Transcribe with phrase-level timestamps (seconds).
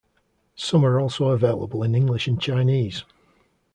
[0.55, 3.03] Some are also available in English and Chinese.